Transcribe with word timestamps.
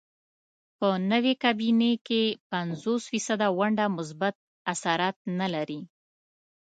په 0.77 0.87
نوې 1.11 1.33
کابینې 1.43 1.93
کې 2.07 2.23
پنځوس 2.51 3.01
فیصده 3.11 3.47
ونډه 3.59 3.85
مثبت 3.97 4.35
اثرات 4.73 5.17
نه 5.39 5.47
لري. 5.53 5.81